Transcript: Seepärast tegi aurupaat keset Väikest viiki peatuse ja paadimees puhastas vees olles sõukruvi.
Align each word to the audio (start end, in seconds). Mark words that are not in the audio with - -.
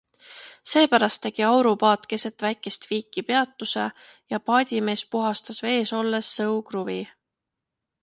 Seepärast 0.69 1.19
tegi 1.25 1.45
aurupaat 1.47 2.07
keset 2.13 2.47
Väikest 2.47 2.89
viiki 2.93 3.25
peatuse 3.29 3.87
ja 4.35 4.43
paadimees 4.51 5.07
puhastas 5.15 5.65
vees 5.71 5.97
olles 6.03 6.37
sõukruvi. 6.43 7.01